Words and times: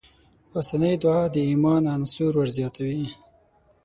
پاسنۍ 0.51 0.93
دعا 1.03 1.21
د 1.33 1.35
ايمان 1.49 1.83
عنصر 1.95 2.31
ورزياتوي. 2.37 3.05